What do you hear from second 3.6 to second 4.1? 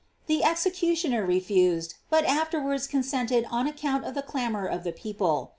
account